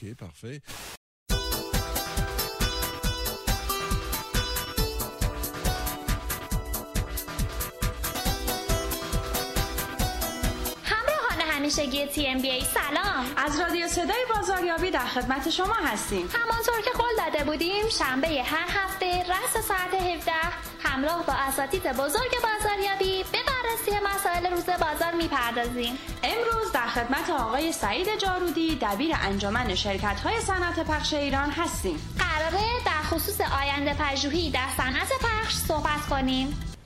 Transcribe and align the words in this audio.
Ok, 0.00 0.14
parfait. 0.14 0.62
همیشگی 11.50 12.06
تی 12.06 12.26
ام 12.26 12.38
بی 12.38 12.50
ای 12.50 12.64
سلام 12.64 13.26
از 13.36 13.60
رادیو 13.60 13.88
صدای 13.88 14.26
بازاریابی 14.34 14.90
در 14.90 15.06
خدمت 15.06 15.50
شما 15.50 15.74
هستیم 15.74 16.28
همانطور 16.32 16.80
که 16.84 16.90
قول 16.90 17.16
داده 17.18 17.44
بودیم 17.44 17.88
شنبه 17.88 18.42
هر 18.42 18.68
هفته 18.68 19.06
رأس 19.06 19.66
ساعت 19.66 19.94
17 19.94 20.32
همراه 20.80 21.26
با 21.26 21.32
اساتید 21.32 21.82
بزرگ 21.82 22.32
بازاریابی 22.42 23.24
به 23.32 23.38
بررسی 23.46 24.04
مسائل 24.04 24.46
روز 24.46 24.66
بازار 24.66 25.14
می‌پردازیم. 25.14 25.98
امروز 26.22 26.72
در 26.72 26.86
خدمت 26.86 27.30
آقای 27.30 27.72
سعید 27.72 28.18
جارودی 28.18 28.78
دبیر 28.82 29.16
انجمن 29.22 29.74
شرکت 29.74 30.20
های 30.20 30.40
صنعت 30.40 30.80
پخش 30.80 31.14
ایران 31.14 31.50
هستیم. 31.50 32.16
قراره 32.18 32.66
در 32.86 33.02
خصوص 33.02 33.40
آینده 33.40 33.94
پژوهی 33.94 34.50
در 34.50 34.68
صنعت 34.76 35.12
پخش 35.20 35.54
صحبت 35.54 36.06
کنیم. 36.10 36.77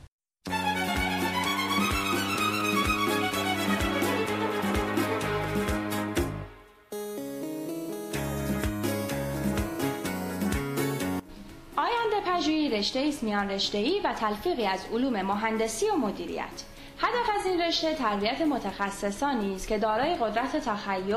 رشته 12.72 13.00
است 13.00 13.22
میان 13.22 13.50
رشته 13.50 14.02
و 14.04 14.14
تلفیقی 14.14 14.66
از 14.66 14.80
علوم 14.92 15.22
مهندسی 15.22 15.88
و 15.88 15.96
مدیریت 15.96 16.64
هدف 16.98 17.30
از 17.40 17.46
این 17.46 17.60
رشته 17.60 17.94
تربیت 17.94 18.40
متخصصانی 18.40 19.54
است 19.54 19.68
که 19.68 19.78
دارای 19.78 20.14
قدرت 20.14 20.56
تخیل، 20.56 21.16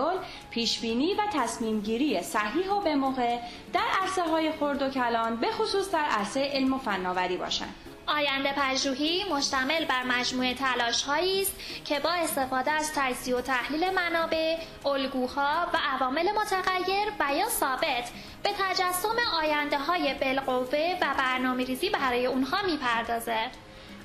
پیشبینی 0.50 1.14
و 1.14 1.22
تصمیم 1.34 1.82
گیری 1.82 2.22
صحیح 2.24 2.72
و 2.72 2.82
به 2.82 2.96
موقع 2.96 3.40
در 3.74 3.86
عرصه 4.02 4.24
های 4.24 4.52
خرد 4.52 4.82
و 4.82 4.90
کلان 4.90 5.36
به 5.36 5.52
خصوص 5.52 5.92
در 5.92 6.06
عرصه 6.06 6.50
علم 6.54 6.74
و 6.74 6.78
فناوری 6.78 7.38
باشند. 7.38 7.85
آینده 8.08 8.54
پژوهی 8.54 9.24
مشتمل 9.32 9.86
بر 9.86 10.04
مجموعه 10.04 10.54
تلاش 10.54 11.10
است 11.10 11.56
که 11.86 12.00
با 12.00 12.10
استفاده 12.10 12.72
از 12.72 12.92
تجزیه 12.96 13.36
و 13.36 13.42
تحلیل 13.42 13.90
منابع، 13.90 14.58
الگوها 14.86 15.68
و 15.74 15.78
عوامل 15.92 16.32
متغیر 16.32 17.08
و 17.20 17.34
یا 17.34 17.50
ثابت 17.50 18.12
به 18.44 18.50
تجسم 18.60 19.16
آینده 19.42 19.78
های 19.78 20.14
بالقوه 20.14 20.98
و 21.02 21.06
برنامه 21.18 21.66
ریزی 21.66 21.90
برای 21.90 22.26
اونها 22.26 22.58
می‌پردازه. 22.66 23.52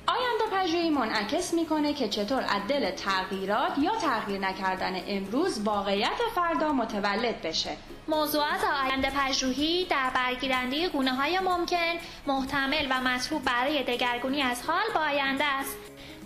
آینده 0.07 0.57
پژوهی 0.57 0.89
منعکس 0.89 1.53
می‌کنه 1.53 1.93
که 1.93 2.09
چطور 2.09 2.41
از 2.41 2.61
دل 2.67 2.91
تغییرات 2.91 3.71
یا 3.77 3.95
تغییر 3.95 4.39
نکردن 4.39 5.01
امروز 5.07 5.61
واقعیت 5.61 6.19
فردا 6.35 6.73
متولد 6.73 7.41
بشه. 7.41 7.77
موضوعات 8.07 8.63
آینده 8.83 9.09
پژوهی 9.09 9.85
در 9.85 10.09
برگیرنده 10.15 10.89
گونه 10.89 11.15
های 11.15 11.39
ممکن 11.39 11.93
محتمل 12.27 12.87
و 12.89 13.01
مطلوب 13.01 13.43
برای 13.43 13.83
دگرگونی 13.83 14.41
از 14.41 14.61
حال 14.67 14.83
با 14.95 15.01
آینده 15.01 15.45
است. 15.45 15.77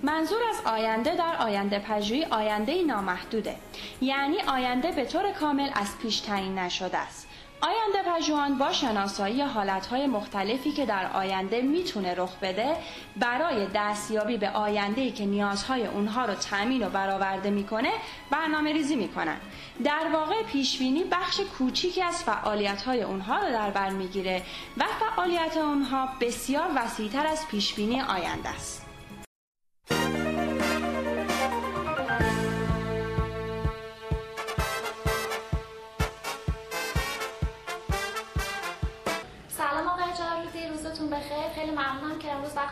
منظور 0.04 0.40
از 0.50 0.74
آینده 0.74 1.16
در 1.16 1.36
آینده 1.40 1.80
پژوهی 1.80 2.26
آینده 2.26 2.84
نامحدوده. 2.84 3.56
یعنی 4.02 4.42
آینده 4.42 4.92
به 4.92 5.06
طور 5.06 5.32
کامل 5.32 5.70
از 5.74 5.98
پیش 6.02 6.20
تعیین 6.20 6.60
نشده 6.60 6.98
است. 6.98 7.28
آینده 7.66 8.12
پژوهان 8.12 8.58
با 8.58 8.72
شناسایی 8.72 9.42
حالتهای 9.42 10.08
مختلفی 10.08 10.72
که 10.72 10.86
در 10.86 11.12
آینده 11.14 11.62
می‌تونه 11.62 12.14
رخ 12.18 12.36
بده 12.42 12.76
برای 13.16 13.68
دستیابی 13.76 14.38
به 14.38 14.50
آینده 14.50 15.12
که 15.12 15.26
نیازهای 15.26 15.86
اونها 15.86 16.26
رو 16.26 16.34
تامین 16.34 16.88
و 16.88 16.90
برآورده 16.90 17.50
می‌کنه 17.50 17.90
برنامه 18.32 18.74
ریزی 18.74 18.96
می‌کنن. 18.96 19.38
در 19.84 20.10
واقع 20.14 20.44
پیشبینی 20.44 21.04
بخش 21.04 21.42
کوچیکی 21.58 22.02
از 22.02 22.24
فعالیتهای 22.24 23.02
اونها 23.02 23.38
رو 23.38 23.52
در 23.52 23.70
بر 23.70 23.90
می‌گیره 23.90 24.42
و 24.78 24.86
فعالیت 25.00 25.58
اونها 25.58 26.10
بسیار 26.22 26.70
وسیعتر 26.76 27.28
از 27.28 27.48
پیشبینی 27.48 28.02
آینده 28.02 28.50
است. 28.50 28.86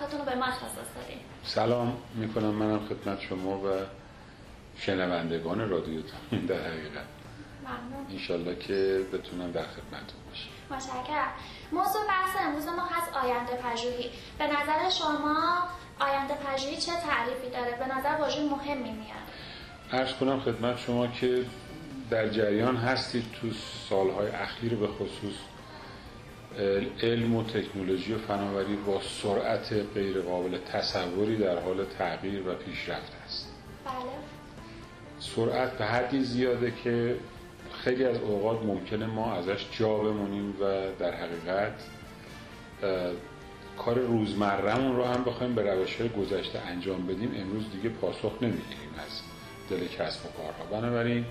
وقتتون 0.03 0.19
رو 0.19 0.25
به 0.25 0.36
ما 0.36 0.46
اختصاص 0.46 0.88
دادیم 0.96 1.19
سلام 1.44 1.97
می‌کنم 2.16 2.50
منم 2.50 2.80
خدمت 2.80 3.22
شما 3.22 3.58
و 3.58 3.69
شنوندگان 4.78 5.69
رادیوتون 5.69 6.46
در 6.47 6.56
حقیقت. 6.56 7.06
ممنون. 7.64 8.06
انشالله 8.12 8.56
که 8.56 9.02
بتونم 9.13 9.52
در 9.52 9.62
خدمتتون 9.63 10.19
باشم. 10.30 10.50
متشکرم. 10.72 11.31
موضوع 11.72 12.08
بحث 12.08 12.36
امروز 12.40 12.68
ما 12.68 12.86
هست 12.92 13.13
آینده 13.13 13.52
پژوهی. 13.56 14.09
به 14.38 14.47
نظر 14.47 14.90
شما 14.90 15.68
آینده 16.00 16.34
پژوهی 16.34 16.78
چه 16.78 16.92
تعریفی 16.92 17.50
داره؟ 17.50 17.78
به 17.78 17.97
نظر 17.97 18.16
واژه 18.22 18.42
مهمی 18.42 18.92
میاد. 18.92 19.24
عرض 19.92 20.13
کنم 20.13 20.40
خدمت 20.40 20.78
شما 20.78 21.08
که 21.08 21.46
در 22.09 22.30
جریان 22.30 22.75
هستید 22.75 23.25
تو 23.42 23.47
سالهای 23.90 24.28
اخیر 24.28 24.75
به 24.75 24.88
خصوص 24.88 25.36
علم 27.02 27.36
و 27.36 27.44
تکنولوژی 27.44 28.14
و 28.14 28.18
فناوری 28.18 28.75
با 28.75 29.02
سرعت 29.02 29.74
غیر 29.94 30.22
قابل 30.22 30.58
تصوری 30.58 31.38
در 31.38 31.59
حال 31.59 31.86
تغییر 31.86 32.47
و 32.47 32.53
پیشرفت 32.53 33.12
است 33.25 33.50
بله. 33.86 33.94
سرعت 35.19 35.78
به 35.78 35.86
حدی 35.86 36.24
زیاده 36.24 36.74
که 36.84 37.16
خیلی 37.84 38.06
از 38.06 38.18
اوقات 38.18 38.63
ممکنه 38.63 39.06
ما 39.06 39.34
ازش 39.34 39.68
جا 39.80 39.97
بمونیم 39.97 40.50
و 40.50 40.63
در 41.00 41.12
حقیقت 41.16 41.74
کار 43.78 44.00
روزمرهمون 44.00 44.96
رو 44.96 45.03
هم 45.03 45.24
بخوایم 45.24 45.56
به 45.56 45.74
روش 45.74 45.96
های 45.96 46.09
گذشته 46.09 46.59
انجام 46.59 47.08
بدیم 47.08 47.31
امروز 47.38 47.63
دیگه 47.72 47.90
پاسخ 47.90 48.31
نمی‌گیریم 48.42 48.94
از 49.06 49.22
دل 49.69 49.88
کسب 49.88 50.25
و 50.25 50.30
کارها 50.38 50.81
بنابراین 50.81 51.25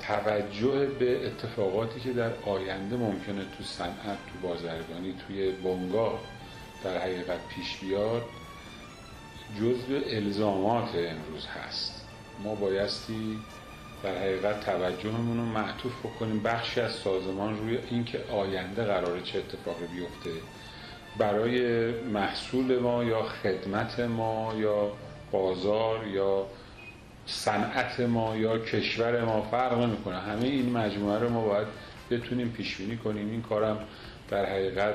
توجه 0.00 0.86
به 0.86 1.26
اتفاقاتی 1.26 2.00
که 2.00 2.12
در 2.12 2.30
آینده 2.46 2.96
ممکنه 2.96 3.44
تو 3.58 3.64
صنعت 3.64 4.18
تو 4.32 4.48
بازرگانی 4.48 5.14
توی 5.26 5.50
بنگاه 5.52 6.20
در 6.84 6.98
حقیقت 6.98 7.48
پیش 7.48 7.76
بیاد 7.76 8.22
جزء 9.60 10.16
الزامات 10.16 10.88
امروز 10.94 11.46
هست. 11.46 12.04
ما 12.44 12.54
بایستی 12.54 13.38
در 14.02 14.18
حقیقت 14.18 14.60
توجهمون 14.60 15.36
رو 15.36 15.44
معطوف 15.44 15.92
بکنیم 16.06 16.42
بخشی 16.42 16.80
از 16.80 16.92
سازمان 16.92 17.58
روی 17.58 17.78
اینکه 17.90 18.20
آینده 18.32 18.84
قراره 18.84 19.22
چه 19.22 19.38
اتفاقی 19.38 19.86
بیفته 19.86 20.30
برای 21.18 21.90
محصول 21.90 22.78
ما 22.78 23.04
یا 23.04 23.22
خدمت 23.22 24.00
ما 24.00 24.54
یا 24.56 24.92
بازار 25.32 26.06
یا 26.06 26.46
صنعت 27.28 28.00
ما 28.00 28.36
یا 28.36 28.58
کشور 28.58 29.24
ما 29.24 29.42
فرق 29.42 29.78
نمی‌کنه. 29.78 30.18
همه 30.18 30.44
این 30.44 30.72
مجموعه 30.72 31.18
رو 31.18 31.28
ما 31.28 31.44
باید 31.44 31.66
بتونیم 32.10 32.48
پیش 32.48 32.76
بینی 32.76 32.96
کنیم. 32.96 33.30
این 33.30 33.42
کارم 33.42 33.78
در 34.30 34.46
حقیقت 34.46 34.94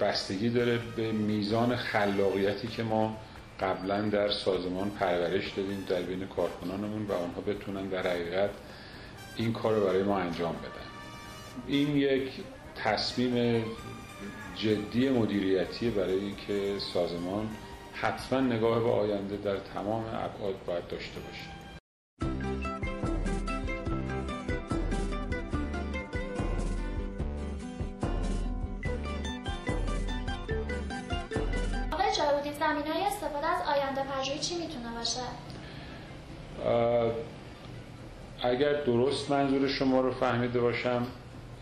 بستگی 0.00 0.48
داره 0.48 0.78
به 0.96 1.12
میزان 1.12 1.76
خلاقیتی 1.76 2.68
که 2.68 2.82
ما 2.82 3.16
قبلا 3.60 4.00
در 4.00 4.30
سازمان 4.30 4.90
پرورش 4.90 5.50
دادیم 5.56 5.84
در 5.88 6.02
بین 6.02 6.26
کارکنانمون 6.26 7.06
و 7.06 7.12
آنها 7.12 7.40
بتونن 7.40 7.86
در 7.86 8.06
حقیقت 8.06 8.50
این 9.36 9.52
کار 9.52 9.74
رو 9.74 9.86
برای 9.86 10.02
ما 10.02 10.18
انجام 10.18 10.52
بدن. 10.52 10.88
این 11.66 11.96
یک 11.96 12.30
تصمیم 12.84 13.64
جدی 14.56 15.08
مدیریتی 15.08 15.90
برای 15.90 16.18
اینکه 16.18 16.78
سازمان 16.94 17.48
حتما 17.94 18.40
نگاه 18.40 18.80
به 18.80 18.90
آینده 18.90 19.36
در 19.36 19.56
تمام 19.56 20.04
ابعاد 20.04 20.54
باید 20.66 20.88
داشته 20.88 21.20
باشیم. 21.20 21.50
آقای 31.92 32.06
جارودی 32.16 32.52
زمین 32.52 32.92
های 32.92 33.02
استفاده 33.02 33.46
از 33.46 33.68
آینده 33.76 34.02
پژوهی 34.02 34.38
چی 34.38 34.54
می‌تونه 34.54 34.94
باشه؟ 34.98 35.20
اگر 38.42 38.72
درست 38.72 39.30
منظور 39.30 39.68
شما 39.68 40.00
رو 40.00 40.12
فهمیده 40.12 40.60
باشم 40.60 41.06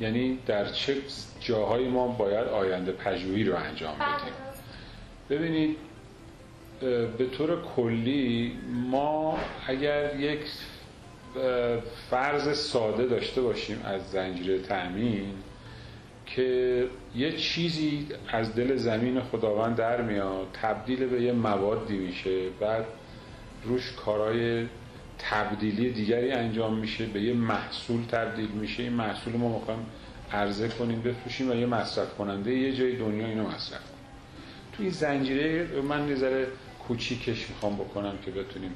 یعنی 0.01 0.39
در 0.47 0.73
چه 0.73 0.97
جاهایی 1.41 1.89
ما 1.89 2.09
باید 2.09 2.49
آینده 2.49 2.93
پژوهی 2.93 3.45
رو 3.45 3.57
انجام 3.57 3.95
بله، 3.99 4.09
بدیم 4.09 4.33
ببینید 5.31 5.77
به 7.19 7.27
طور 7.39 7.63
کلی 7.77 8.59
ما 8.91 9.39
اگر 9.67 10.21
یک 10.21 10.41
فرض 12.11 12.59
ساده 12.59 13.07
داشته 13.07 13.41
باشیم 13.43 13.83
از 13.85 14.11
زنجیره 14.11 14.59
تأمین 14.59 15.35
که 16.27 16.87
یه 17.17 17.33
چیزی 17.33 18.07
از 18.29 18.55
دل 18.55 18.77
زمین 18.77 19.21
خداوند 19.21 19.77
در 19.77 20.03
میاد 20.03 20.47
تبدیل 20.63 21.07
به 21.07 21.23
یه 21.23 21.33
موادی 21.33 21.97
میشه 21.97 22.49
بعد 22.61 22.85
روش 23.65 23.93
کارهای 23.93 24.67
تبدیلی 25.19 25.91
دیگری 25.91 26.33
انجام 26.33 26.79
میشه 26.79 27.07
به 27.07 27.23
یه 27.23 27.35
محصول 27.35 28.03
تبدیل 28.05 28.49
میشه. 28.49 28.83
این 28.83 28.93
محصول 28.93 29.37
ما 29.37 29.59
می‌خوایم 29.59 29.87
عرضه 30.33 30.69
کنیم 30.69 31.03
بفروشیم 31.03 31.51
و 31.51 31.55
یه 31.55 31.67
مصرف 31.67 32.15
کننده 32.15 32.55
یه 32.55 32.73
جای 32.73 32.97
دنیا 32.97 33.27
اینو 33.27 33.49
مصرف 33.49 33.81
کنیم. 33.81 34.03
توی 34.73 34.91
زنجیره 34.91 35.81
من 35.81 36.09
نظر 36.09 36.45
کوچیکش 36.89 37.51
می‌خوام 37.51 37.77
بکنم 37.77 38.13
که 38.25 38.31
بتونیم 38.31 38.75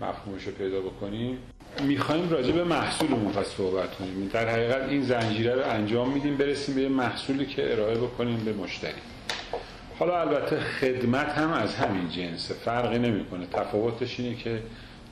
مفهومش 0.00 0.44
رو 0.44 0.52
پیدا 0.52 0.80
بکنیم. 0.80 1.38
می‌خوایم 1.82 2.30
راجع 2.30 2.52
به 2.52 2.64
محصولمون 2.64 3.32
پس 3.32 3.46
صحبت 3.46 3.94
کنیم. 3.94 4.30
در 4.32 4.48
حقیقت 4.48 4.88
این 4.88 5.02
زنجیره 5.02 5.54
رو 5.54 5.70
انجام 5.70 6.12
میدیم 6.12 6.36
برسیم 6.36 6.74
به 6.74 6.88
محصولی 6.88 7.46
که 7.46 7.72
ارائه 7.72 7.94
بکنیم 7.94 8.38
به 8.44 8.52
مشتری. 8.52 9.00
حالا 9.98 10.20
البته 10.20 10.60
خدمت 10.60 11.28
هم 11.28 11.52
از 11.52 11.74
همین 11.74 12.08
جنسه 12.08 12.54
فرقی 12.54 12.98
نمی‌کنه. 12.98 13.46
تفاوتش 13.46 14.20
اینه 14.20 14.34
که 14.34 14.62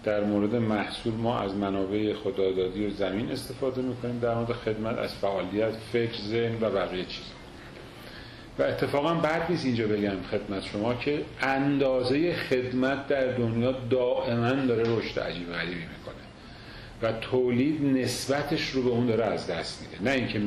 در 0.04 0.24
مورد 0.24 0.54
محصول 0.54 1.12
ما 1.14 1.38
از 1.38 1.54
منابع 1.54 2.14
خدادادی 2.14 2.86
و 2.86 2.90
زمین 2.90 3.30
استفاده 3.30 3.82
می‌کنیم 3.82 4.18
در 4.18 4.34
مورد 4.34 4.52
خدمت 4.52 4.98
از 4.98 5.14
فعالیت 5.14 5.72
فکر 5.92 6.22
ذهن 6.22 6.54
و 6.60 6.70
بقیه 6.70 7.04
چیز 7.04 7.24
و 8.58 8.62
اتفاقا 8.62 9.14
بعد 9.14 9.50
نیست 9.50 9.64
اینجا 9.64 9.86
بگم 9.86 10.22
خدمت 10.30 10.62
شما 10.62 10.94
که 10.94 11.24
اندازه 11.40 12.34
خدمت 12.34 13.08
در 13.08 13.26
دنیا 13.26 13.72
دائما 13.72 14.52
داره 14.52 14.96
رشد 14.96 15.20
عجیب 15.20 15.52
غریبی 15.52 15.74
می‌کنه 15.74 16.14
و 17.02 17.12
تولید 17.12 17.98
نسبتش 17.98 18.70
رو 18.70 18.82
به 18.82 18.90
اون 18.90 19.06
داره 19.06 19.24
از 19.24 19.46
دست 19.46 19.82
میده. 19.82 20.10
نه 20.10 20.16
اینکه 20.16 20.40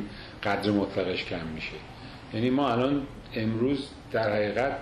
قدر 0.43 0.71
مطلقش 0.71 1.25
کم 1.25 1.47
میشه. 1.55 1.73
یعنی 2.33 2.49
ما 2.49 2.71
الان 2.71 3.01
امروز 3.35 3.87
در 4.11 4.33
حقیقت 4.33 4.77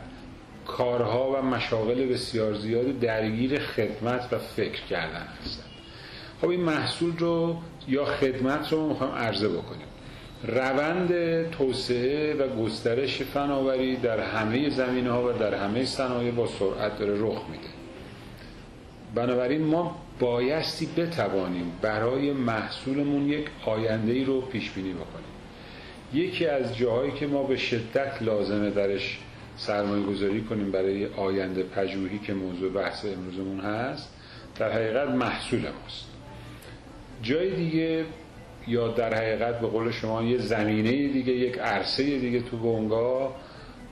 کارها 0.68 1.32
و 1.32 1.42
مشاغل 1.42 2.06
بسیار 2.06 2.54
زیاد 2.54 3.00
درگیر 3.00 3.60
خدمت 3.60 4.34
و 4.34 4.38
فکر 4.38 4.82
کردن 4.82 5.28
هستن. 5.42 5.64
خب 6.42 6.50
این 6.50 6.62
محصول 6.62 7.18
رو 7.18 7.58
یا 7.88 8.06
خدمت 8.06 8.74
رو 8.74 8.88
می‌خوایم 8.88 9.14
عرضه 9.14 9.50
بکنیم. 9.50 9.88
روند 10.44 11.12
توسعه 11.50 12.34
و 12.34 12.64
گسترش 12.64 13.22
فناوری 13.22 13.96
در 13.96 14.20
همه 14.20 14.70
زمین 14.70 15.08
ها 15.08 15.30
و 15.30 15.32
در 15.32 15.54
همه 15.56 15.86
صنایع 15.86 16.32
با 16.32 16.48
سرعت 16.48 17.00
داره 17.00 17.14
رخ 17.14 17.42
میده. 17.52 17.70
بنابراین 19.16 19.62
ما 19.62 19.96
بایستی 20.20 20.86
بتوانیم 20.98 21.72
برای 21.82 22.34
محصولمون 22.34 23.30
یک 23.30 23.48
آینده 23.66 24.12
ای 24.12 24.24
رو 24.24 24.42
پیش 24.42 24.72
بینی 24.72 24.94
بکنیم. 24.94 25.30
یکی 26.14 26.46
از 26.46 26.78
جاهایی 26.78 27.12
که 27.12 27.28
ما 27.28 27.44
به 27.44 27.58
شدت 27.58 28.22
لازمه 28.22 28.70
درش 28.70 29.20
سرمایه 29.58 30.04
گذاری 30.04 30.42
کنیم 30.42 30.72
برای 30.72 31.06
آینده 31.06 31.64
پژوهی 31.64 32.20
که 32.20 32.34
موضوع 32.34 32.72
بحث 32.72 33.06
امروزمون 33.06 33.60
هست 33.60 34.14
در 34.60 34.72
حقیقت 34.72 35.10
محصول 35.10 35.60
ماست. 35.60 36.06
جای 37.22 37.56
دیگه 37.56 38.06
یا 38.68 38.88
در 38.88 39.14
حقیقت 39.14 39.60
به 39.60 39.68
قول 39.68 39.92
شما 39.92 40.24
یه 40.24 40.38
زمینه 40.38 40.92
دیگه 40.92 41.34
یک 41.34 41.60
عرصه 41.60 42.20
دیگه 42.20 42.42
تو 42.42 42.58
بونگا 42.58 43.36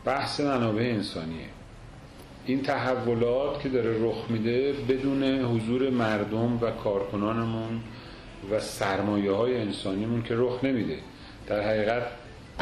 بحث 0.06 0.40
منابع 0.40 0.82
انسانیه. 0.82 1.48
این 2.46 2.62
تحولات 2.62 3.62
که 3.62 3.70
داره 3.70 4.04
رخ 4.04 4.26
میده 4.30 4.74
بدون 4.90 5.24
حضور 5.24 5.90
مردم 5.90 6.58
و 6.62 6.72
کارکنانمون 6.72 7.82
و 8.52 8.60
سرمایه 8.60 9.32
های 9.32 9.58
انسانیمون 9.58 10.24
که 10.24 10.36
رخ 10.38 10.64
نمیده. 10.64 10.98
در 11.48 11.62
حقیقت 11.62 12.04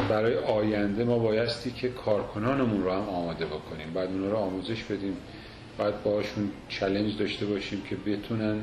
برای 0.08 0.34
آینده 0.34 1.04
ما 1.04 1.18
بایستی 1.18 1.70
که 1.70 1.88
کارکنانمون 1.88 2.84
رو 2.84 2.90
هم 2.90 3.08
آماده 3.08 3.46
بکنیم. 3.46 3.92
بعد 3.94 4.08
اونا 4.08 4.28
رو 4.28 4.36
آموزش 4.36 4.82
بدیم. 4.82 5.16
باید 5.78 6.02
باشون 6.02 6.50
چلنج 6.68 7.18
داشته 7.18 7.46
باشیم 7.46 7.82
که 7.90 7.96
بتونن 7.96 8.60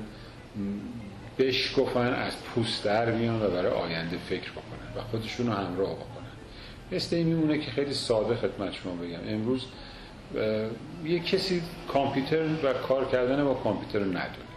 بشکفن 1.39 2.13
از 2.13 2.33
پوست 2.43 2.83
در 2.83 3.11
بیان 3.11 3.41
و 3.41 3.47
برای 3.47 3.71
آینده 3.71 4.17
فکر 4.17 4.51
بکنن 4.51 4.97
و 4.97 5.01
خودشون 5.11 5.47
رو 5.47 5.53
همراه 5.53 5.95
بکنن. 5.95 6.23
مثل 6.91 7.15
این 7.15 7.27
میمونه 7.27 7.57
که 7.57 7.71
خیلی 7.71 7.93
ساده 7.93 8.35
خدمت 8.35 8.73
شما 8.73 8.93
بگم. 8.95 9.19
امروز 9.27 9.65
یه 11.05 11.19
کسی 11.19 11.61
کامپیوتر 11.87 12.45
و 12.63 12.73
کار 12.73 13.05
کردن 13.05 13.43
با 13.43 13.53
کامپیوتر 13.53 13.99
رو 13.99 14.05
ندونه. 14.05 14.47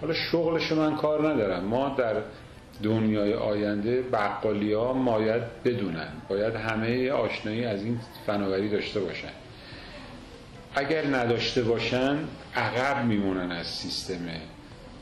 حالا 0.00 0.14
شغلش 0.14 0.72
من 0.72 0.96
کار 0.96 1.32
ندارم. 1.32 1.64
ما 1.64 1.88
در 1.88 2.14
دنیای 2.82 3.34
آینده 3.34 4.02
بقالی 4.02 4.72
ها 4.72 4.92
باید 4.92 5.42
بدونن. 5.64 6.08
باید 6.28 6.54
همه 6.54 7.10
آشنایی 7.10 7.64
از 7.64 7.82
این 7.82 8.00
فناوری 8.26 8.68
داشته 8.68 9.00
باشن. 9.00 9.32
اگر 10.74 11.06
نداشته 11.06 11.62
باشن 11.62 12.18
عقب 12.56 13.04
میمونن 13.04 13.52
از 13.52 13.66
سیستم 13.66 14.28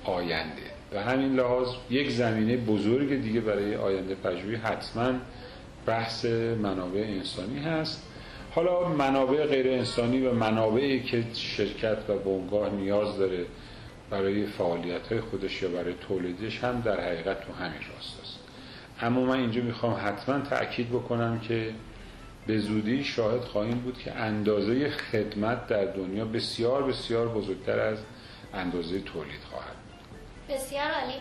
آینده. 0.04 0.71
و 0.94 1.02
همین 1.02 1.36
لحاظ 1.36 1.68
یک 1.90 2.10
زمینه 2.10 2.56
بزرگ 2.56 3.22
دیگه 3.22 3.40
برای 3.40 3.76
آینده 3.76 4.14
پژوهی 4.14 4.54
حتما 4.54 5.12
بحث 5.86 6.24
منابع 6.62 7.00
انسانی 7.00 7.58
هست. 7.58 8.02
حالا 8.54 8.88
منابع 8.88 9.46
غیر 9.46 9.68
انسانی 9.68 10.26
و 10.26 10.32
منابعی 10.32 11.02
که 11.02 11.24
شرکت 11.34 11.98
و 12.08 12.18
بنگاه 12.18 12.70
نیاز 12.70 13.18
داره 13.18 13.46
برای 14.10 14.46
فعالیت 14.46 15.12
های 15.12 15.20
خودش 15.20 15.62
یا 15.62 15.68
برای 15.68 15.94
تولیدش 16.08 16.64
هم 16.64 16.80
در 16.80 17.00
حقیقت 17.00 17.40
تو 17.40 17.52
همین 17.52 17.80
راست 17.94 18.20
است. 18.22 18.38
اما 19.00 19.20
من 19.20 19.36
اینجا 19.36 19.62
می‌خوام 19.62 19.96
حتما 20.04 20.40
تأکید 20.40 20.88
بکنم 20.88 21.40
که 21.40 21.70
به 22.46 22.58
زودی 22.58 23.04
شاهد 23.04 23.40
خواهیم 23.40 23.78
بود 23.78 23.98
که 23.98 24.12
اندازه 24.12 24.90
خدمت 24.90 25.66
در 25.66 25.84
دنیا 25.84 26.24
بسیار 26.24 26.82
بسیار 26.82 27.28
بزرگتر 27.28 27.78
از 27.80 27.98
اندازه 28.54 29.00
تولید 29.00 29.40
خواهد 29.50 29.81
بسیار 30.54 30.90
عالی. 30.90 31.14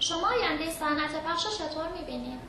شما 0.00 0.28
آینده 0.40 0.70
صنعت 0.70 1.24
پخش 1.24 1.44
رو 1.44 1.50
چطور 1.50 1.84
می‌بینید؟ 2.00 2.40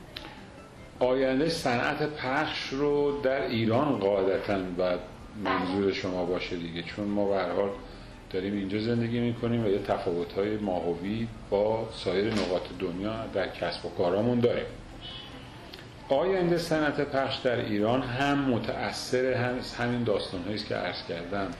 آینده 1.00 1.48
صنعت 1.48 2.02
پخش 2.02 2.68
رو 2.68 3.20
در 3.20 3.42
ایران 3.42 3.98
قاعدتا 3.98 4.58
و 4.78 4.98
منظور 5.44 5.92
شما 5.92 6.24
باشه 6.24 6.56
دیگه. 6.56 6.82
چون 6.82 7.04
ما 7.08 7.28
به 7.28 7.54
حال 7.54 7.70
داریم 8.30 8.52
اینجا 8.52 8.78
زندگی 8.78 9.20
می‌کنیم 9.20 9.64
و 9.64 9.68
یه 9.68 9.78
تفاوت‌های 9.78 10.56
ماهوی 10.56 11.28
با 11.50 11.88
سایر 11.92 12.34
نقاط 12.34 12.62
دنیا 12.78 13.26
در 13.34 13.48
کسب 13.48 13.86
و 13.86 13.88
کارامون 13.88 14.40
داریم. 14.40 14.66
آینده 16.08 16.58
صنعت 16.58 17.00
پخش 17.00 17.36
در 17.36 17.56
ایران 17.56 18.02
هم 18.02 18.38
متأثر 18.38 19.32
هم 19.32 19.58
همین 19.78 20.04
داستان 20.04 20.44
است 20.54 20.66
که 20.66 20.74
عرض 20.74 21.06
کردم. 21.08 21.50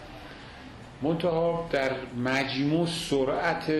منتها 1.03 1.69
در 1.73 1.91
مجموع 2.25 2.87
سرعت 2.87 3.73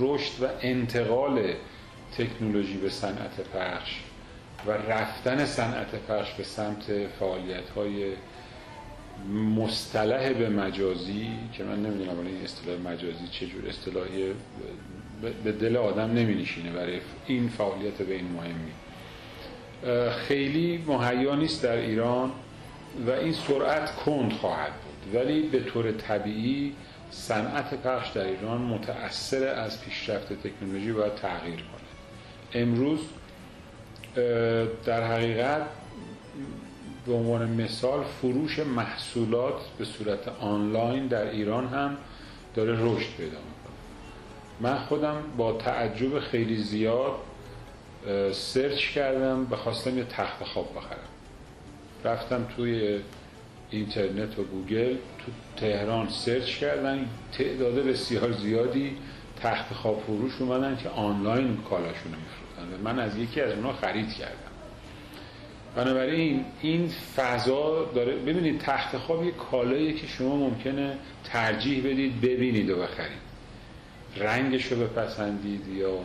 رشد 0.00 0.42
و 0.42 0.46
انتقال 0.60 1.54
تکنولوژی 2.18 2.76
به 2.76 2.90
صنعت 2.90 3.40
پخش 3.40 4.00
و 4.66 4.70
رفتن 4.70 5.44
صنعت 5.44 5.94
پخش 6.08 6.32
به 6.32 6.44
سمت 6.44 7.06
فعالیت 7.20 7.68
های 7.76 8.12
مصطلح 9.56 10.32
به 10.32 10.48
مجازی 10.48 11.28
که 11.52 11.64
من 11.64 11.82
نمی‌دونم 11.82 12.26
این 12.26 12.44
اصطلاح 12.44 12.78
مجازی 12.78 13.28
چجور 13.30 13.68
اصطلاحی 13.68 14.32
به 15.44 15.52
دل 15.52 15.76
آدم 15.76 16.10
نمی 16.10 16.46
برای 16.76 17.00
این 17.26 17.48
فعالیت 17.48 18.02
به 18.02 18.14
این 18.14 18.28
مهمی 18.32 18.72
خیلی 20.10 20.84
مهیا 20.86 21.34
نیست 21.34 21.62
در 21.62 21.76
ایران 21.76 22.32
و 23.06 23.10
این 23.10 23.32
سرعت 23.32 23.96
کند 23.96 24.32
خواهد 24.32 24.72
بود. 24.72 24.95
ولی 25.14 25.42
به 25.42 25.60
طور 25.60 25.92
طبیعی 25.92 26.72
صنعت 27.10 27.74
پخش 27.74 28.10
در 28.10 28.24
ایران 28.24 28.60
متأثر 28.60 29.48
از 29.48 29.80
پیشرفت 29.80 30.32
تکنولوژی 30.32 30.92
باید 30.92 31.14
تغییر 31.14 31.56
کنه. 31.56 32.62
امروز 32.62 33.00
در 34.84 35.04
حقیقت 35.12 35.62
به 37.06 37.12
عنوان 37.12 37.50
مثال 37.50 38.04
فروش 38.04 38.58
محصولات 38.58 39.54
به 39.78 39.84
صورت 39.84 40.28
آنلاین 40.28 41.06
در 41.06 41.30
ایران 41.30 41.68
هم 41.68 41.96
داره 42.54 42.72
رشد 42.72 43.16
پیدا 43.16 43.38
می‌کنه. 43.38 43.76
من 44.60 44.78
خودم 44.78 45.16
با 45.36 45.52
تعجب 45.52 46.20
خیلی 46.20 46.56
زیاد 46.56 47.14
search 48.32 48.88
کردم 48.88 49.46
و 49.50 49.56
خواستم 49.56 49.98
یه 49.98 50.04
تخت 50.04 50.44
خواب 50.44 50.76
بخرم. 50.76 50.98
رفتم 52.04 52.46
توی 52.56 53.00
اینترنت 53.70 54.38
و 54.38 54.42
گوگل 54.42 54.94
تو 54.94 55.32
تهران 55.56 56.08
search 56.08 56.58
کردن. 56.58 57.08
تعداد 57.32 57.74
بسیار 57.74 58.32
زیادی 58.32 58.96
تخت 59.42 59.74
خواب 59.74 60.02
فروش 60.06 60.40
اومدن 60.40 60.76
که 60.76 60.88
آنلاین 60.88 61.56
کالاشون 61.70 62.12
میفروختن. 62.12 62.82
من 62.84 62.98
از 62.98 63.16
یکی 63.16 63.40
از 63.40 63.52
اونها 63.52 63.72
خرید 63.72 64.12
کردم. 64.12 64.32
بنابراین 65.76 66.44
این 66.62 66.88
فضا 67.16 67.84
داره 67.94 68.16
ببینید 68.16 68.58
تخت 68.58 68.96
خواب 68.96 69.24
یه 69.24 69.30
کالایی 69.30 69.94
که 69.94 70.06
شما 70.06 70.36
ممکنه 70.36 70.96
ترجیح 71.24 71.78
بدید 71.78 72.20
ببینید 72.20 72.70
و 72.70 72.82
بخرید. 72.82 73.26
رنگش 74.16 74.72
رو 74.72 74.80
بپسندید 74.80 75.68
یا 75.68 75.98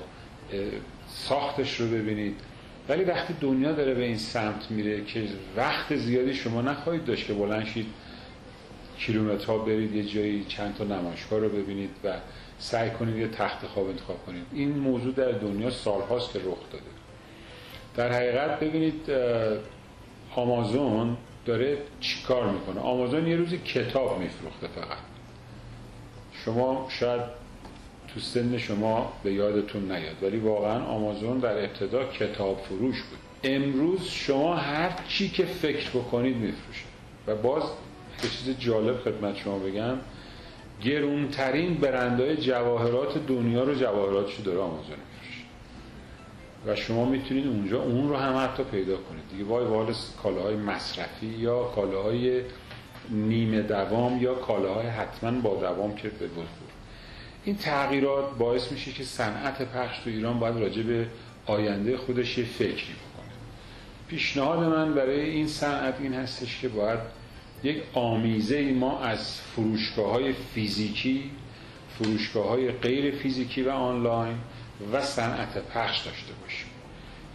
ساختش 1.07 1.79
رو 1.79 1.87
ببینید. 1.87 2.35
ولی 2.91 3.03
وقتی 3.03 3.33
دنیا 3.41 3.71
داره 3.71 3.93
به 3.93 4.03
این 4.03 4.17
سمت 4.17 4.71
میره 4.71 5.05
که 5.05 5.27
وقت 5.55 5.95
زیادی 5.95 6.33
شما 6.33 6.61
نخواهید 6.61 7.05
داشت 7.05 7.27
که 7.27 7.33
بلند 7.33 7.65
شید 7.65 7.85
کیلومترها 8.97 9.57
برید 9.57 9.95
یه 9.95 10.03
جایی 10.03 10.45
چند 10.45 10.75
تا 10.75 10.83
نمایشگاه 10.83 11.39
رو 11.39 11.49
ببینید 11.49 11.89
و 12.03 12.13
سعی 12.59 12.89
کنید 12.89 13.15
یه 13.15 13.27
تخت 13.27 13.67
خواب 13.67 13.87
انتخاب 13.87 14.25
کنید. 14.25 14.45
این 14.53 14.77
موضوع 14.77 15.13
در 15.13 15.31
دنیا 15.31 15.69
سالهاست 15.69 16.33
که 16.33 16.39
رخ 16.39 16.71
داده. 16.71 16.83
در 17.95 18.11
حقیقت 18.11 18.59
ببینید 18.59 19.11
آمازون 20.35 21.17
داره 21.45 21.77
چیکار 21.99 22.51
می‌کنه؟ 22.51 22.79
آمازون 22.79 23.27
یه 23.27 23.35
روزی 23.35 23.57
کتاب 23.57 24.19
میفروخته 24.19 24.67
فقط. 24.67 24.97
شما 26.45 26.87
شاید 26.89 27.40
تو 28.13 28.19
سن 28.19 28.57
شما 28.57 29.13
به 29.23 29.33
یادتون 29.33 29.91
نیاد. 29.91 30.23
ولی 30.23 30.37
واقعا 30.37 30.83
آمازون 30.83 31.39
در 31.39 31.57
ابتدا 31.57 32.05
کتاب 32.05 32.61
فروش 32.69 33.01
بود. 33.01 33.19
امروز 33.43 34.03
شما 34.03 34.55
هر 34.55 34.91
چی 35.07 35.29
که 35.29 35.45
فکر 35.45 35.89
بکنید 35.89 36.35
میفروشه. 36.35 36.85
و 37.27 37.35
باز 37.35 37.63
یه 38.23 38.29
چیز 38.29 38.57
جالب 38.59 38.97
خدمت 38.97 39.37
شما 39.37 39.59
بگم. 39.59 39.97
گرونترین 40.83 41.73
برندهای 41.73 42.37
جواهرات 42.37 43.27
دنیا 43.27 43.63
رو 43.63 43.75
جواهراتشو 43.75 44.43
داره 44.43 44.59
آمازون 44.59 44.81
میفروشه. 44.83 45.45
و 46.67 46.75
شما 46.75 47.05
می‌تونید 47.05 47.47
اونجا 47.47 47.81
اون 47.81 48.09
رو 48.09 48.15
هم 48.15 48.43
حتی 48.43 48.63
پیدا 48.63 48.97
کنید. 48.97 49.23
دیگه 49.31 49.43
وای 49.43 49.65
وال 49.65 49.93
کالاهای 50.23 50.55
مصرفی 50.55 51.27
یا 51.27 51.63
کالاهای 51.63 52.41
نیمه 53.09 53.61
دوام 53.61 54.21
یا 54.21 54.33
کالاهای 54.35 54.87
حتما 54.87 55.41
با 55.41 55.55
دوام 55.55 55.95
که 55.95 56.09
به 56.09 56.27
این 57.45 57.55
تغییرات 57.55 58.37
باعث 58.37 58.71
میشه 58.71 58.91
که 58.91 59.03
صنعت 59.03 59.61
پخش 59.61 59.99
تو 59.99 60.09
ایران 60.09 60.39
باید 60.39 60.57
راجع 60.57 60.81
به 60.81 61.07
آینده 61.45 61.97
خودش 61.97 62.37
یه 62.37 62.45
فکری 62.45 62.71
بکنه. 62.71 63.31
پیشنهاد 64.07 64.59
من 64.59 64.93
برای 64.93 65.29
این 65.29 65.47
صنعت 65.47 65.95
این 65.99 66.13
هستش 66.13 66.61
که 66.61 66.67
باید 66.69 66.99
یک 67.63 67.83
آمیزه 67.93 68.55
ای 68.55 68.73
ما 68.73 68.99
از 68.99 69.41
فروشگاه 69.41 70.11
های 70.11 70.33
فیزیکی 70.33 71.31
فروشگاه 71.97 72.47
های 72.47 72.71
غیر 72.71 73.15
فیزیکی 73.15 73.61
و 73.61 73.69
آنلاین 73.69 74.37
و 74.93 75.01
صنعت 75.01 75.57
پخش 75.57 75.99
داشته 75.99 76.33
باشیم. 76.41 76.67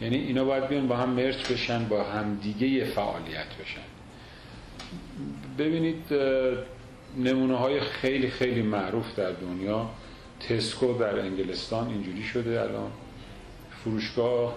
یعنی 0.00 0.16
اینا 0.16 0.44
باید 0.44 0.68
بیان 0.68 0.88
با 0.88 0.96
هم 0.96 1.10
مرچ 1.10 1.52
بشن 1.52 1.84
با 1.84 2.04
هم 2.04 2.34
دیگه 2.34 2.84
فعالیت 2.84 3.46
بشن. 3.60 3.80
ببینید 5.58 6.04
نمونه 7.16 7.56
های 7.56 7.80
خیلی 7.80 8.30
خیلی 8.30 8.62
معروف 8.62 9.14
در 9.14 9.30
دنیا. 9.30 9.90
تسکو 10.40 10.92
در 10.92 11.20
انگلستان 11.20 11.88
اینجوری 11.88 12.22
شده 12.22 12.60
الان. 12.60 12.90
فروشگاه 13.84 14.56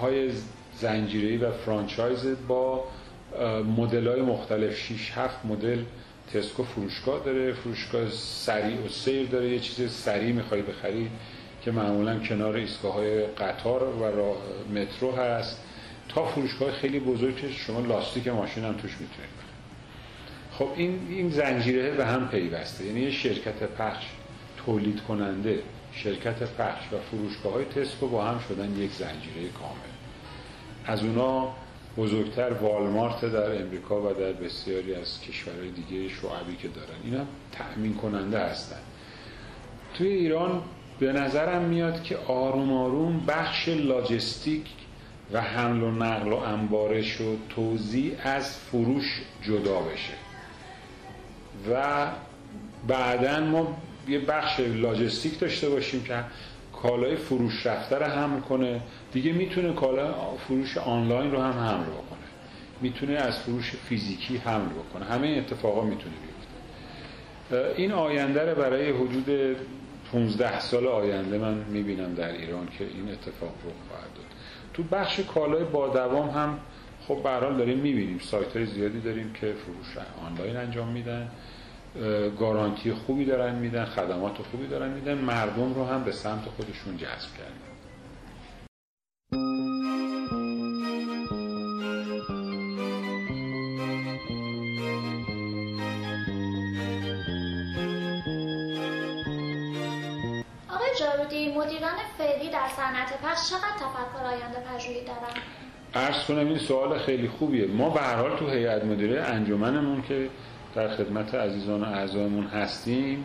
های 0.00 0.30
زنجیری 0.76 1.36
و 1.36 1.52
فرانچایز 1.52 2.26
با 2.48 2.84
مدل 3.76 4.08
های 4.08 4.20
مختلف. 4.20 4.76
6 4.76 5.12
7 5.14 5.44
مدل 5.44 5.82
تسکو 6.32 6.62
فروشگاه 6.62 7.24
داره. 7.24 7.52
فروشگاه 7.52 8.10
سریع 8.10 8.84
و 8.84 8.88
سیر 8.88 9.26
داره. 9.26 9.50
یه 9.50 9.58
چیز 9.58 9.90
سریع 9.90 10.32
می‌خوای 10.32 10.62
بخری 10.62 11.10
که 11.62 11.70
معمولا 11.70 12.18
کنار 12.18 12.56
ایستگاه 12.56 12.94
های 12.94 13.26
قطار 13.26 13.82
و 13.82 14.34
مترو 14.74 15.12
هست. 15.12 15.62
تا 16.08 16.24
فروشگاه 16.24 16.72
خیلی 16.72 17.00
بزرگ 17.00 17.50
شما 17.50 17.80
لاستیک 17.80 18.28
ماشین 18.28 18.64
هم 18.64 18.72
توش 18.72 18.90
می‌تونید 18.90 19.49
خب 20.60 20.68
این 20.76 20.98
این 21.10 21.30
زنجیره 21.30 21.90
به 21.90 22.06
هم 22.06 22.28
پیوسته. 22.28 22.86
یعنی 22.86 23.00
یه 23.00 23.10
شرکت 23.10 23.62
پخش 23.62 24.04
تولید 24.66 25.00
کننده 25.00 25.62
شرکت 25.92 26.42
پخش 26.42 26.92
و 26.92 26.96
فروشگاه 27.10 27.52
های 27.52 27.64
تسکو 27.64 28.08
با 28.08 28.24
هم 28.24 28.38
شدن 28.48 28.78
یک 28.78 28.90
زنجیره 28.90 29.48
کامل. 29.58 29.90
از 30.86 31.04
اونا 31.04 31.48
بزرگتر 31.96 32.52
والمارت 32.52 33.24
در 33.24 33.62
امریکا 33.62 34.00
و 34.00 34.14
در 34.14 34.32
بسیاری 34.32 34.94
از 34.94 35.20
کشورهای 35.20 35.70
دیگه 35.70 36.08
شعبی 36.08 36.56
که 36.56 36.68
دارن. 36.68 37.00
اینا 37.04 37.24
تأمین 37.52 37.94
کننده 37.94 38.38
هستن. 38.38 38.80
توی 39.94 40.08
ایران 40.08 40.62
به 40.98 41.12
نظرم 41.12 41.62
میاد 41.62 42.02
که 42.02 42.16
آروم 42.16 42.72
آروم 42.72 43.24
بخش 43.28 43.68
لاجستیک 43.68 44.66
و 45.32 45.40
حمل 45.40 45.82
و 45.82 45.90
نقل 45.90 46.32
و 46.32 46.36
انبارش 46.36 47.20
و 47.20 47.36
توزیع 47.48 48.14
از 48.24 48.58
فروش 48.58 49.22
جدا 49.42 49.80
بشه. 49.80 50.29
و 51.72 52.06
بعدا 52.88 53.40
ما 53.40 53.76
یه 54.08 54.18
بخش 54.18 54.60
لاجستیک 54.60 55.38
داشته 55.38 55.68
باشیم 55.68 56.02
که 56.02 56.24
کالای 56.72 57.16
فروش 57.16 57.66
رفته 57.66 57.98
رو 57.98 58.04
حمل 58.04 58.40
کنه. 58.40 58.80
دیگه 59.12 59.32
می‌تونه 59.32 59.72
کالا 59.72 60.14
فروش 60.36 60.78
آنلاین 60.78 61.32
رو 61.32 61.40
هم 61.40 61.52
حمل 61.52 61.84
بکنه. 61.84 62.18
می‌تونه 62.80 63.12
از 63.12 63.38
فروش 63.38 63.70
فیزیکی 63.70 64.36
حمل 64.36 64.68
بکنه. 64.68 65.04
همه 65.04 65.28
اتفاقا 65.28 65.84
می‌تونه 65.84 66.14
بیفته. 66.14 67.80
این 67.82 67.92
آینده 67.92 68.50
رو 68.50 68.62
برای 68.62 68.90
حدود 68.90 69.56
15 70.12 70.60
سال 70.60 70.86
آینده 70.86 71.38
من 71.38 71.54
می‌بینم 71.54 72.14
در 72.14 72.32
ایران 72.32 72.68
که 72.78 72.84
این 72.84 73.08
اتفاق 73.12 73.52
رو 73.64 73.70
خواهد 73.88 74.14
داد. 74.14 74.24
تو 74.74 74.82
بخش 74.82 75.20
کالای 75.20 75.64
با 75.64 75.88
دوام 75.88 76.30
هم 76.30 76.58
خب 77.10 77.22
به 77.22 77.56
داریم 77.56 77.78
می‌بینیم. 77.78 78.18
سایت 78.18 78.56
های 78.56 78.66
زیادی 78.66 79.00
داریم 79.00 79.32
که 79.32 79.52
فروش 79.52 80.04
آنلاین 80.26 80.56
انجام 80.56 80.88
میدن. 80.88 81.30
گارانتی 82.38 82.92
خوبی 82.92 83.24
دارن 83.24 83.54
میدن 83.54 83.84
خدمات 83.84 84.42
خوبی 84.42 84.66
دارن 84.66 84.90
میدن. 84.90 85.14
مردم 85.14 85.74
رو 85.74 85.86
هم 85.86 86.04
به 86.04 86.12
سمت 86.12 86.44
خودشون 86.44 86.96
جذب 86.96 87.30
کردن. 87.38 87.70
آقای 100.68 100.90
مدیران 101.58 101.96
فعلی 102.18 102.50
در 102.50 102.68
صنعت 102.76 103.22
پخش 103.22 103.50
چقدر 103.50 103.76
تفکر 103.76 104.24
آینده 104.24 104.60
پژوهی 104.60 105.04
دارن؟ 105.04 105.42
عرض 105.94 106.24
کنم 106.24 106.48
این 106.48 106.58
سوال 106.58 106.98
خیلی 106.98 107.28
خوبیه. 107.28 107.66
ما 107.66 107.90
به 107.90 108.00
هر 108.00 108.16
حال 108.16 108.36
تو 108.36 108.50
هیئت 108.50 108.84
مدیره 108.84 109.22
انجمنمون 109.22 110.02
که 110.02 110.28
در 110.74 110.96
خدمت 110.96 111.34
عزیزان 111.34 111.84
و 111.84 111.86
اعضایمون 111.86 112.46
هستیم 112.46 113.24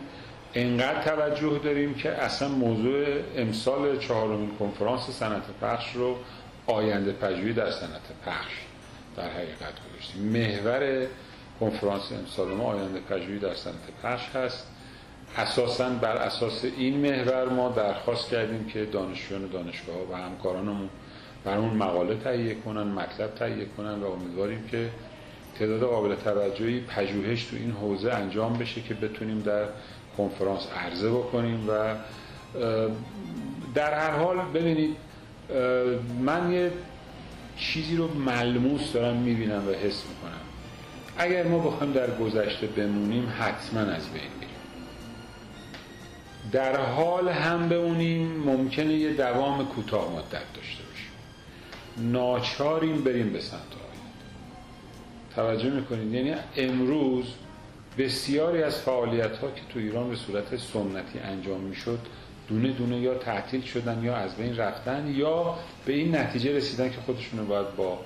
انقدر 0.54 1.02
توجه 1.02 1.60
داریم 1.64 1.94
که 1.94 2.12
اصلا 2.12 2.48
موضوع 2.48 3.04
امسال 3.36 3.98
چهارمین 3.98 4.50
کنفرانس 4.58 5.00
صنعت 5.00 5.42
پخش 5.62 5.92
رو 5.92 6.16
آینده 6.66 7.12
پژوهی 7.12 7.52
در 7.52 7.70
صنعت 7.70 8.02
پخش 8.26 8.52
در 9.16 9.30
حقیقت 9.30 9.74
گذاشتیم. 9.88 10.22
محور 10.22 11.06
کنفرانس 11.60 12.12
امسال 12.12 12.48
ما 12.48 12.64
آینده 12.64 13.00
پژوهی 13.00 13.38
در 13.38 13.54
صنعت 13.54 14.02
پخش 14.02 14.36
هست. 14.36 14.66
اساسا 15.36 15.88
بر 15.88 16.16
اساس 16.16 16.64
این 16.64 16.96
محور 16.96 17.48
ما 17.48 17.68
درخواست 17.68 18.28
کردیم 18.28 18.66
که 18.66 18.84
دانشجویان 18.84 19.48
دانشگاه 19.48 20.12
و 20.12 20.14
همکارانمون 20.14 20.88
بر 21.46 21.58
اون 21.58 21.74
مقاله 21.74 22.14
تهیه 22.14 22.54
کنن 22.54 22.82
مطلب 22.82 23.34
تهیه 23.34 23.66
کنن 23.76 24.00
و 24.02 24.06
امیدواریم 24.06 24.68
که 24.70 24.90
تعداد 25.58 25.80
قابل 25.80 26.14
توجهی 26.14 26.80
پژوهش 26.80 27.44
تو 27.44 27.56
این 27.56 27.70
حوزه 27.70 28.12
انجام 28.12 28.52
بشه 28.52 28.80
که 28.80 28.94
بتونیم 28.94 29.40
در 29.40 29.64
کنفرانس 30.16 30.66
عرضه 30.76 31.10
بکنیم 31.10 31.68
و 31.68 31.94
در 33.74 33.94
هر 33.94 34.10
حال 34.10 34.36
ببینید 34.54 34.96
من 36.20 36.52
یه 36.52 36.72
چیزی 37.56 37.96
رو 37.96 38.14
ملموس 38.14 38.92
دارم 38.92 39.16
می‌بینم 39.16 39.68
و 39.68 39.70
حس 39.70 40.02
می‌کنم. 40.08 40.40
اگر 41.18 41.46
ما 41.46 41.58
بخوایم 41.58 41.92
در 41.92 42.16
گذشته 42.16 42.66
بمونیم 42.66 43.32
حتما 43.38 43.80
از 43.80 44.08
بین 44.12 44.22
میریم. 44.40 44.56
در 46.52 46.76
حال 46.80 47.28
هم 47.28 47.68
بمونیم 47.68 48.42
ممکنه 48.46 48.92
یه 48.92 49.12
دوام 49.12 49.66
کوتاه 49.66 50.12
مدت 50.12 50.54
داشته 50.54 50.85
ناچاریم 51.98 53.04
بریم 53.04 53.32
به 53.32 53.40
سمت 53.40 53.60
توجه 55.34 55.70
می‌کنید؟ 55.70 56.12
یعنی 56.12 56.34
امروز 56.56 57.24
بسیاری 57.98 58.62
از 58.62 58.78
فعالیت 58.78 59.38
ها 59.38 59.50
که 59.50 59.60
تو 59.72 59.78
ایران 59.78 60.08
به 60.08 60.16
صورت 60.16 60.56
سنتی 60.56 61.18
انجام 61.18 61.60
می‌شد 61.60 61.98
دونه 62.48 62.72
دونه 62.72 62.98
یا 62.98 63.14
تعطیل 63.14 63.62
شدن 63.62 64.04
یا 64.04 64.16
از 64.16 64.36
بین 64.36 64.56
رفتن 64.56 65.14
یا 65.16 65.54
به 65.86 65.92
این 65.92 66.16
نتیجه 66.16 66.56
رسیدن 66.56 66.90
که 66.90 66.96
خودشون 67.06 67.46
باید 67.46 67.76
با 67.76 67.98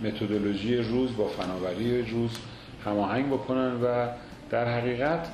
متدولوژی 0.00 0.76
روز 0.76 1.16
با 1.16 1.28
فناوری 1.28 2.02
روز 2.02 2.30
هماهنگ 2.84 3.28
بکنن 3.28 3.80
و 3.82 4.08
در 4.50 4.78
حقیقت 4.78 5.28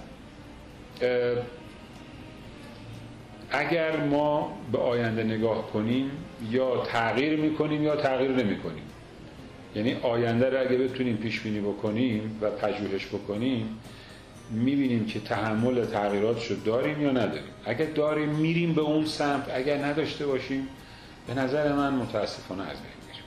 اگر 3.51 3.97
ما 3.97 4.59
به 4.73 4.79
آینده 4.79 5.25
نگاه 5.25 5.71
کنیم 5.73 6.11
یا 6.51 6.83
تغییر 6.87 7.41
می‌کنیم 7.41 7.83
یا 7.83 7.97
تغییر 7.97 8.31
نمی‌کنیم. 8.31 8.83
یعنی 9.75 9.97
آینده 10.03 10.51
رو 10.51 10.61
اگه 10.61 10.77
بتونیم 10.77 11.17
پیش 11.17 11.41
بینی 11.41 11.61
بکنیم 11.61 12.39
و 12.41 12.51
پژوهش 12.51 13.07
بکنیم 13.07 13.81
می‌بینیم 14.51 15.07
که 15.07 15.21
تحمل 15.21 15.85
تغییراتش 15.85 16.47
رو 16.47 16.57
داریم 16.57 17.03
یا 17.03 17.11
نداریم. 17.11 17.45
اگه 17.65 17.85
داریم 17.85 18.29
میریم 18.29 18.75
به 18.75 18.81
اون 18.81 19.05
سمت. 19.05 19.51
اگر 19.55 19.85
نداشته 19.85 20.27
باشیم 20.27 20.69
به 21.27 21.35
نظر 21.35 21.73
من 21.73 21.95
متاسفانه 21.95 22.63
از 22.63 22.69
بین 22.77 22.91
میریم. 23.07 23.25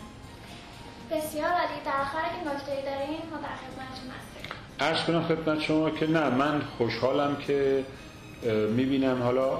بسیار 1.11 1.49
عالی. 1.49 1.81
در 1.85 2.01
آخر 2.01 2.17
این 2.17 2.47
نکته 2.47 2.71
داریم 2.71 3.21
ما 3.31 3.37
در 3.37 3.55
خدمتتون 3.55 4.09
هستیم. 4.17 4.57
عرض 4.79 5.03
کنم 5.03 5.23
خدمت 5.23 5.61
شما 5.61 5.89
که 5.89 6.07
نه 6.07 6.29
من 6.29 6.61
خوشحالم 6.77 7.35
که 7.35 7.83
می‌بینم. 8.75 9.21
حالا 9.21 9.59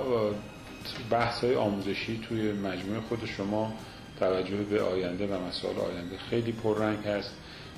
بحث 1.10 1.44
های 1.44 1.56
آموزشی 1.56 2.22
توی 2.30 2.52
مجموعه 2.52 3.02
خود 3.10 3.26
شما 3.38 3.74
توجه 4.20 4.58
به 4.58 4.82
آینده 4.82 5.28
و 5.28 5.48
مسائل 5.48 5.76
آینده 5.78 6.18
خیلی 6.30 6.52
پررنگ 6.52 7.06
هست. 7.06 7.32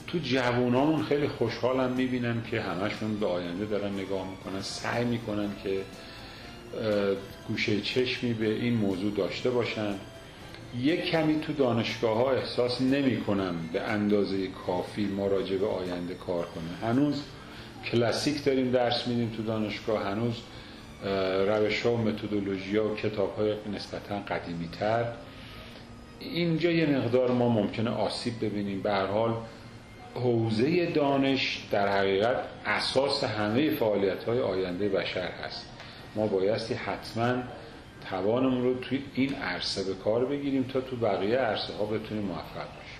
تو 0.07 0.17
جوانامون 0.17 1.03
خیلی 1.03 1.27
خوشحالم 1.27 1.91
می‌بینم 1.91 2.41
که 2.41 2.61
همشون 2.61 3.19
به 3.19 3.25
آینده 3.25 3.65
دارن 3.65 3.93
نگاه 3.93 4.29
می‌کنن 4.29 4.61
سعی 4.61 5.05
می‌کنن 5.05 5.49
که 5.63 5.81
گوشه 7.47 7.81
چشمی 7.81 8.33
به 8.33 8.49
این 8.49 8.73
موضوع 8.73 9.11
داشته 9.15 9.49
باشن. 9.49 9.95
یک 10.81 11.05
کمی 11.05 11.39
تو 11.39 11.53
دانشگاه 11.53 12.17
ها 12.17 12.31
احساس 12.31 12.81
نمی 12.81 13.21
کنم 13.21 13.55
به 13.73 13.81
اندازه 13.81 14.47
کافی 14.47 15.05
ما 15.05 15.27
راجع 15.27 15.57
به 15.57 15.67
آینده 15.67 16.13
کار 16.13 16.45
کنیم 16.45 16.77
هنوز 16.81 17.21
کلاسیک 17.91 18.43
داریم 18.43 18.71
درس 18.71 19.07
میدیم 19.07 19.33
تو 19.37 19.43
دانشگاه 19.43 20.03
هنوز 20.03 20.33
روش 21.47 21.81
ها 21.81 21.91
و 21.91 21.97
متدولوژی 21.97 22.77
ها 22.77 22.91
و 22.91 22.95
کتاب 22.95 23.35
های 23.35 23.55
نسبتا 23.73 24.19
قدیمی 24.19 24.67
تر 24.67 25.05
اینجا 26.19 26.71
یه 26.71 26.85
مقدار 26.85 27.31
ما 27.31 27.49
ممکنه 27.49 27.89
آسیب 27.89 28.33
ببینیم. 28.45 28.81
به 28.81 28.91
هر 28.91 29.05
حال 29.05 29.33
حوزه 30.15 30.85
دانش 30.85 31.67
در 31.71 31.87
حقیقت 31.87 32.37
اساس 32.65 33.23
همه 33.23 33.69
فعالیت 33.69 34.23
های 34.23 34.39
آینده 34.39 34.89
بشر 34.89 35.27
هست. 35.27 35.65
ما 36.15 36.27
بایستی 36.27 36.73
حتما 36.73 37.43
توانمون 38.09 38.63
رو 38.63 38.79
توی 38.79 39.03
این 39.13 39.33
عرصه 39.33 39.83
به 39.83 39.93
کار 39.93 40.25
بگیریم 40.25 40.63
تا 40.63 40.81
تو 40.81 40.95
بقیه 40.95 41.37
عرصه 41.37 41.73
ها 41.73 41.85
بتونیم 41.85 42.23
موفق 42.23 42.39
باشیم 42.55 42.99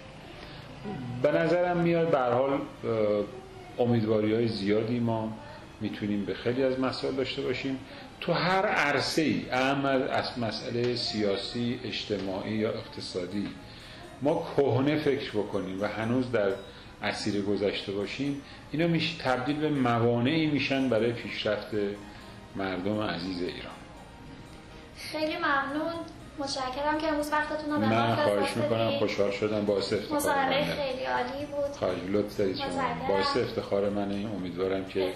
به 1.22 1.32
نظرم 1.32 1.78
میاد 1.78 2.12
به 2.12 2.20
حال 2.20 2.60
امیدواری 3.80 4.34
های 4.34 4.48
زیادی 4.48 5.00
ما 5.00 5.34
می‌تونیم 5.82 6.26
به 6.26 6.34
خیلی 6.34 6.64
از 6.64 6.80
مسائل 6.80 7.16
داشته 7.16 7.42
باشیم. 7.42 7.80
تو 8.22 8.34
هر 8.34 8.66
عرصه 8.66 9.22
ای 9.22 9.50
از 9.50 10.40
مسئله 10.40 10.96
سیاسی 10.96 11.80
اجتماعی 11.84 12.52
یا 12.52 12.70
اقتصادی 12.70 13.48
ما 14.22 14.48
کهنه 14.58 15.00
فکر 15.00 15.32
بکنیم 15.32 15.82
و 15.82 15.86
هنوز 15.86 16.32
در 16.32 16.52
اسیر 17.04 17.42
گذشته 17.42 17.92
باشیم 17.92 18.42
اینا 18.72 18.88
میشه 18.88 19.24
تبدیل 19.24 19.56
به 19.56 19.70
موانعی 19.70 20.46
میشن 20.46 20.90
برای 20.90 21.12
پیشرفت 21.12 21.76
مردم 22.56 23.02
عزیز 23.02 23.42
ایران. 23.42 23.74
خیلی 24.98 25.36
ممنون. 25.38 25.94
متشکرم 26.40 26.98
که 27.02 27.08
امروز 27.08 27.32
وقتتون 27.32 27.74
رو 27.74 27.80
به 27.80 27.86
من 27.90 28.16
خواهش 28.16 28.58
می‌کنم. 28.58 28.92
خوشحال 29.00 29.32
شدم. 29.32 29.66
باعث 29.66 29.94
افتخار 29.94 30.18
مصاحبه 30.18 30.66
خیلی 30.66 31.06
عالی 31.06 31.46
بود. 31.46 31.72
خواهش 31.80 31.98
لطف 32.10 32.38
دارید 32.38 32.58
شما. 32.58 33.08
باعث 33.08 33.38
افتخار 33.38 33.90
من 33.90 34.26
امیدوارم 34.26 34.86
که 34.86 35.14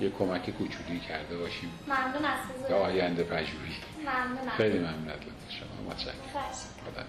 یه 0.00 0.10
کمک 0.18 0.50
کوچولی 0.50 1.00
کرده 1.08 1.38
باشیم. 1.38 1.70
ممنون 1.86 2.24
از 2.24 2.72
آینده 2.72 3.22
پژوهی. 3.22 3.74
ممنونم. 4.00 4.50
خیلی 4.56 4.78
ممنون 4.78 5.08
از 5.08 5.20
شما. 5.48 5.90
متشکرم. 5.90 6.14
خدا 6.92 7.02